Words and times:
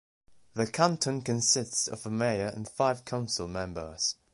The 0.55 0.65
Canton 0.65 1.21
consists 1.21 1.87
of 1.87 2.07
a 2.07 2.09
mayor 2.09 2.47
and 2.47 2.67
five 2.67 3.05
council 3.05 3.47
members. 3.47 4.15